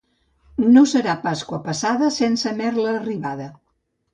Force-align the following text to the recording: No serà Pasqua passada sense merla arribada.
No 0.77 0.81
serà 0.91 1.15
Pasqua 1.27 1.61
passada 1.67 2.09
sense 2.17 2.55
merla 2.63 2.97
arribada. 3.03 3.47